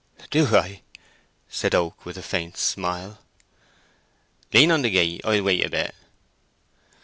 [0.31, 0.81] "Do I?"
[1.47, 3.19] said Oak, with a faint smile.
[4.51, 5.93] "Lean on the gate: I'll wait a bit."